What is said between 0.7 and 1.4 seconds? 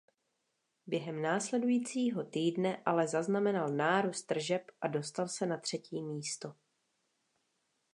Během